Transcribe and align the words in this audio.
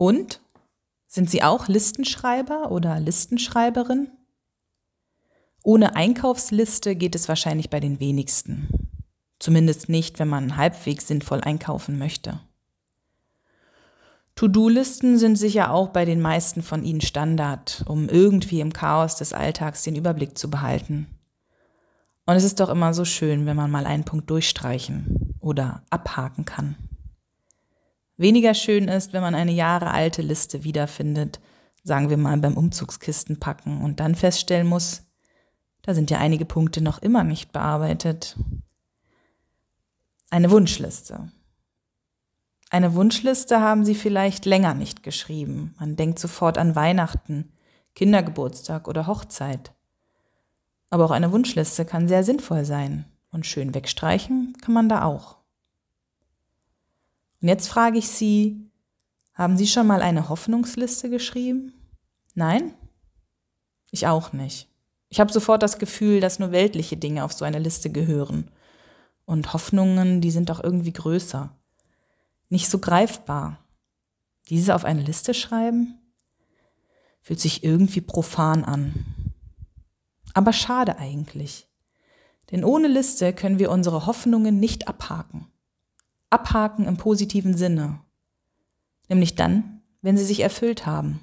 Und? 0.00 0.40
Sind 1.08 1.28
Sie 1.28 1.42
auch 1.42 1.68
Listenschreiber 1.68 2.70
oder 2.70 2.98
Listenschreiberin? 2.98 4.08
Ohne 5.62 5.94
Einkaufsliste 5.94 6.96
geht 6.96 7.14
es 7.14 7.28
wahrscheinlich 7.28 7.68
bei 7.68 7.80
den 7.80 8.00
wenigsten. 8.00 8.88
Zumindest 9.38 9.90
nicht, 9.90 10.18
wenn 10.18 10.28
man 10.28 10.56
halbwegs 10.56 11.06
sinnvoll 11.06 11.42
einkaufen 11.42 11.98
möchte. 11.98 12.40
To-Do-Listen 14.36 15.18
sind 15.18 15.36
sicher 15.36 15.70
auch 15.70 15.90
bei 15.90 16.06
den 16.06 16.22
meisten 16.22 16.62
von 16.62 16.82
Ihnen 16.82 17.02
Standard, 17.02 17.84
um 17.86 18.08
irgendwie 18.08 18.60
im 18.60 18.72
Chaos 18.72 19.16
des 19.16 19.34
Alltags 19.34 19.82
den 19.82 19.96
Überblick 19.96 20.38
zu 20.38 20.48
behalten. 20.48 21.08
Und 22.24 22.36
es 22.36 22.44
ist 22.44 22.58
doch 22.58 22.70
immer 22.70 22.94
so 22.94 23.04
schön, 23.04 23.44
wenn 23.44 23.56
man 23.56 23.70
mal 23.70 23.84
einen 23.84 24.04
Punkt 24.04 24.30
durchstreichen 24.30 25.34
oder 25.40 25.82
abhaken 25.90 26.46
kann. 26.46 26.76
Weniger 28.20 28.52
schön 28.52 28.88
ist, 28.88 29.14
wenn 29.14 29.22
man 29.22 29.34
eine 29.34 29.50
jahrealte 29.50 30.20
Liste 30.20 30.62
wiederfindet, 30.62 31.40
sagen 31.82 32.10
wir 32.10 32.18
mal 32.18 32.36
beim 32.36 32.54
Umzugskisten 32.54 33.40
packen 33.40 33.80
und 33.80 33.98
dann 33.98 34.14
feststellen 34.14 34.66
muss, 34.66 35.06
da 35.80 35.94
sind 35.94 36.10
ja 36.10 36.18
einige 36.18 36.44
Punkte 36.44 36.82
noch 36.82 36.98
immer 36.98 37.24
nicht 37.24 37.50
bearbeitet. 37.50 38.36
Eine 40.28 40.50
Wunschliste. 40.50 41.32
Eine 42.68 42.92
Wunschliste 42.94 43.62
haben 43.62 43.86
Sie 43.86 43.94
vielleicht 43.94 44.44
länger 44.44 44.74
nicht 44.74 45.02
geschrieben. 45.02 45.74
Man 45.80 45.96
denkt 45.96 46.18
sofort 46.18 46.58
an 46.58 46.76
Weihnachten, 46.76 47.54
Kindergeburtstag 47.94 48.86
oder 48.86 49.06
Hochzeit. 49.06 49.72
Aber 50.90 51.06
auch 51.06 51.10
eine 51.10 51.32
Wunschliste 51.32 51.86
kann 51.86 52.06
sehr 52.06 52.22
sinnvoll 52.22 52.66
sein 52.66 53.06
und 53.32 53.46
schön 53.46 53.72
wegstreichen 53.72 54.58
kann 54.60 54.74
man 54.74 54.90
da 54.90 55.04
auch. 55.04 55.39
Und 57.40 57.48
jetzt 57.48 57.68
frage 57.68 57.98
ich 57.98 58.08
Sie, 58.08 58.70
haben 59.32 59.56
Sie 59.56 59.66
schon 59.66 59.86
mal 59.86 60.02
eine 60.02 60.28
Hoffnungsliste 60.28 61.08
geschrieben? 61.08 61.72
Nein? 62.34 62.74
Ich 63.90 64.06
auch 64.06 64.32
nicht. 64.32 64.68
Ich 65.08 65.18
habe 65.18 65.32
sofort 65.32 65.62
das 65.62 65.78
Gefühl, 65.78 66.20
dass 66.20 66.38
nur 66.38 66.52
weltliche 66.52 66.96
Dinge 66.96 67.24
auf 67.24 67.32
so 67.32 67.44
eine 67.44 67.58
Liste 67.58 67.90
gehören. 67.90 68.50
Und 69.24 69.52
Hoffnungen, 69.52 70.20
die 70.20 70.30
sind 70.30 70.50
doch 70.50 70.62
irgendwie 70.62 70.92
größer. 70.92 71.56
Nicht 72.48 72.68
so 72.68 72.78
greifbar. 72.78 73.58
Diese 74.48 74.74
auf 74.74 74.84
eine 74.84 75.02
Liste 75.02 75.34
schreiben? 75.34 75.98
Fühlt 77.20 77.40
sich 77.40 77.64
irgendwie 77.64 78.00
profan 78.00 78.64
an. 78.64 79.06
Aber 80.34 80.52
schade 80.52 80.98
eigentlich. 80.98 81.68
Denn 82.50 82.64
ohne 82.64 82.88
Liste 82.88 83.32
können 83.32 83.58
wir 83.58 83.70
unsere 83.70 84.06
Hoffnungen 84.06 84.58
nicht 84.58 84.88
abhaken. 84.88 85.46
Abhaken 86.30 86.86
im 86.86 86.96
positiven 86.96 87.56
Sinne. 87.56 88.00
Nämlich 89.08 89.34
dann, 89.34 89.82
wenn 90.00 90.16
sie 90.16 90.24
sich 90.24 90.40
erfüllt 90.40 90.86
haben. 90.86 91.20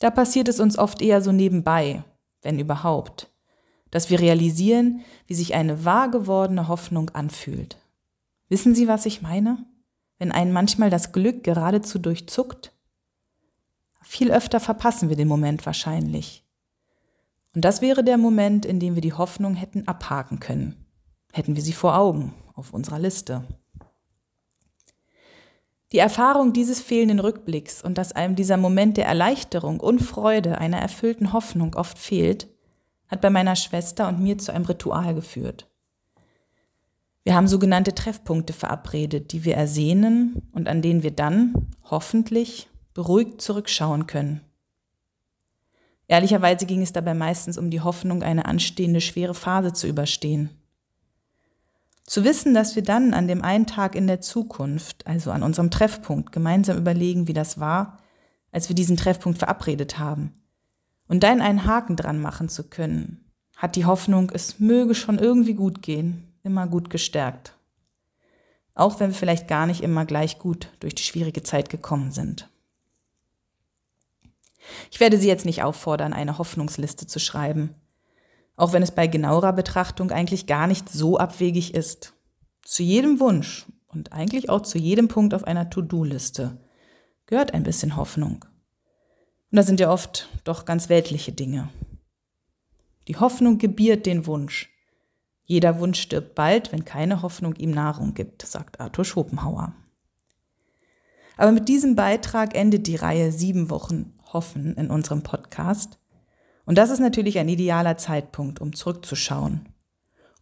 Da 0.00 0.10
passiert 0.10 0.48
es 0.48 0.58
uns 0.58 0.78
oft 0.78 1.02
eher 1.02 1.20
so 1.20 1.32
nebenbei, 1.32 2.02
wenn 2.40 2.58
überhaupt, 2.58 3.30
dass 3.90 4.08
wir 4.08 4.20
realisieren, 4.20 5.02
wie 5.26 5.34
sich 5.34 5.54
eine 5.54 5.84
wahr 5.84 6.10
gewordene 6.10 6.68
Hoffnung 6.68 7.10
anfühlt. 7.10 7.76
Wissen 8.48 8.74
Sie, 8.74 8.88
was 8.88 9.04
ich 9.04 9.20
meine? 9.20 9.66
Wenn 10.18 10.32
einen 10.32 10.52
manchmal 10.52 10.88
das 10.88 11.12
Glück 11.12 11.44
geradezu 11.44 11.98
durchzuckt? 11.98 12.72
Viel 14.02 14.30
öfter 14.30 14.60
verpassen 14.60 15.10
wir 15.10 15.16
den 15.16 15.28
Moment 15.28 15.66
wahrscheinlich. 15.66 16.44
Und 17.54 17.64
das 17.64 17.82
wäre 17.82 18.02
der 18.02 18.16
Moment, 18.16 18.64
in 18.64 18.80
dem 18.80 18.94
wir 18.94 19.02
die 19.02 19.12
Hoffnung 19.12 19.54
hätten 19.54 19.86
abhaken 19.86 20.40
können. 20.40 20.86
Hätten 21.32 21.56
wir 21.56 21.62
sie 21.62 21.72
vor 21.74 21.98
Augen 21.98 22.34
auf 22.58 22.74
unserer 22.74 22.98
Liste. 22.98 23.44
Die 25.92 25.98
Erfahrung 25.98 26.52
dieses 26.52 26.80
fehlenden 26.80 27.18
Rückblicks 27.18 27.82
und 27.82 27.96
dass 27.96 28.12
einem 28.12 28.36
dieser 28.36 28.58
Moment 28.58 28.98
der 28.98 29.06
Erleichterung 29.06 29.80
und 29.80 30.00
Freude 30.00 30.58
einer 30.58 30.78
erfüllten 30.78 31.32
Hoffnung 31.32 31.74
oft 31.74 31.98
fehlt, 31.98 32.46
hat 33.06 33.22
bei 33.22 33.30
meiner 33.30 33.56
Schwester 33.56 34.06
und 34.08 34.20
mir 34.20 34.36
zu 34.36 34.52
einem 34.52 34.66
Ritual 34.66 35.14
geführt. 35.14 35.66
Wir 37.24 37.34
haben 37.34 37.48
sogenannte 37.48 37.94
Treffpunkte 37.94 38.52
verabredet, 38.52 39.32
die 39.32 39.44
wir 39.44 39.54
ersehnen 39.54 40.42
und 40.52 40.68
an 40.68 40.82
denen 40.82 41.02
wir 41.02 41.10
dann, 41.10 41.68
hoffentlich, 41.84 42.68
beruhigt 42.92 43.40
zurückschauen 43.40 44.06
können. 44.06 44.42
Ehrlicherweise 46.06 46.66
ging 46.66 46.82
es 46.82 46.92
dabei 46.92 47.14
meistens 47.14 47.56
um 47.58 47.70
die 47.70 47.80
Hoffnung, 47.80 48.22
eine 48.22 48.46
anstehende 48.46 49.00
schwere 49.00 49.34
Phase 49.34 49.72
zu 49.72 49.86
überstehen. 49.86 50.57
Zu 52.08 52.24
wissen, 52.24 52.54
dass 52.54 52.74
wir 52.74 52.82
dann 52.82 53.12
an 53.12 53.28
dem 53.28 53.44
einen 53.44 53.66
Tag 53.66 53.94
in 53.94 54.06
der 54.06 54.22
Zukunft, 54.22 55.06
also 55.06 55.30
an 55.30 55.42
unserem 55.42 55.70
Treffpunkt, 55.70 56.32
gemeinsam 56.32 56.78
überlegen, 56.78 57.28
wie 57.28 57.34
das 57.34 57.60
war, 57.60 57.98
als 58.50 58.70
wir 58.70 58.74
diesen 58.74 58.96
Treffpunkt 58.96 59.38
verabredet 59.38 59.98
haben. 59.98 60.32
Und 61.06 61.22
dann 61.22 61.42
einen 61.42 61.66
Haken 61.66 61.96
dran 61.96 62.18
machen 62.18 62.48
zu 62.48 62.70
können, 62.70 63.30
hat 63.56 63.76
die 63.76 63.84
Hoffnung, 63.84 64.32
es 64.32 64.58
möge 64.58 64.94
schon 64.94 65.18
irgendwie 65.18 65.52
gut 65.52 65.82
gehen, 65.82 66.32
immer 66.42 66.66
gut 66.66 66.88
gestärkt. 66.88 67.52
Auch 68.74 69.00
wenn 69.00 69.10
wir 69.10 69.14
vielleicht 69.14 69.46
gar 69.46 69.66
nicht 69.66 69.82
immer 69.82 70.06
gleich 70.06 70.38
gut 70.38 70.70
durch 70.80 70.94
die 70.94 71.02
schwierige 71.02 71.42
Zeit 71.42 71.68
gekommen 71.68 72.10
sind. 72.10 72.48
Ich 74.90 74.98
werde 74.98 75.18
Sie 75.18 75.28
jetzt 75.28 75.44
nicht 75.44 75.62
auffordern, 75.62 76.14
eine 76.14 76.38
Hoffnungsliste 76.38 77.06
zu 77.06 77.18
schreiben 77.18 77.74
auch 78.58 78.72
wenn 78.72 78.82
es 78.82 78.90
bei 78.90 79.06
genauerer 79.06 79.52
Betrachtung 79.52 80.10
eigentlich 80.10 80.46
gar 80.46 80.66
nicht 80.66 80.88
so 80.88 81.16
abwegig 81.16 81.74
ist. 81.74 82.14
Zu 82.62 82.82
jedem 82.82 83.20
Wunsch 83.20 83.66
und 83.86 84.12
eigentlich 84.12 84.50
auch 84.50 84.62
zu 84.62 84.78
jedem 84.78 85.08
Punkt 85.08 85.32
auf 85.32 85.44
einer 85.44 85.70
To-Do-Liste 85.70 86.58
gehört 87.26 87.54
ein 87.54 87.62
bisschen 87.62 87.96
Hoffnung. 87.96 88.44
Und 89.50 89.56
das 89.56 89.66
sind 89.66 89.80
ja 89.80 89.90
oft 89.90 90.28
doch 90.44 90.64
ganz 90.64 90.88
weltliche 90.88 91.32
Dinge. 91.32 91.68
Die 93.06 93.16
Hoffnung 93.16 93.58
gebiert 93.58 94.06
den 94.06 94.26
Wunsch. 94.26 94.68
Jeder 95.44 95.78
Wunsch 95.78 96.00
stirbt 96.00 96.34
bald, 96.34 96.72
wenn 96.72 96.84
keine 96.84 97.22
Hoffnung 97.22 97.54
ihm 97.54 97.70
Nahrung 97.70 98.12
gibt, 98.12 98.42
sagt 98.42 98.80
Arthur 98.80 99.04
Schopenhauer. 99.04 99.72
Aber 101.36 101.52
mit 101.52 101.68
diesem 101.68 101.94
Beitrag 101.94 102.56
endet 102.56 102.88
die 102.88 102.96
Reihe 102.96 103.30
Sieben 103.30 103.70
Wochen 103.70 104.18
Hoffen 104.32 104.74
in 104.74 104.90
unserem 104.90 105.22
Podcast. 105.22 105.98
Und 106.68 106.76
das 106.76 106.90
ist 106.90 106.98
natürlich 106.98 107.38
ein 107.38 107.48
idealer 107.48 107.96
Zeitpunkt, 107.96 108.60
um 108.60 108.74
zurückzuschauen 108.74 109.70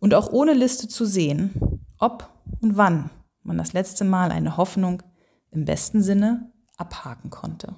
und 0.00 0.12
auch 0.12 0.32
ohne 0.32 0.54
Liste 0.54 0.88
zu 0.88 1.04
sehen, 1.04 1.84
ob 1.98 2.28
und 2.60 2.76
wann 2.76 3.10
man 3.44 3.56
das 3.56 3.74
letzte 3.74 4.04
Mal 4.04 4.32
eine 4.32 4.56
Hoffnung 4.56 5.04
im 5.52 5.64
besten 5.64 6.02
Sinne 6.02 6.50
abhaken 6.78 7.30
konnte. 7.30 7.76